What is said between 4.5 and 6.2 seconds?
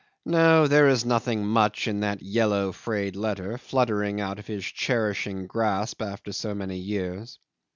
cherishing grasp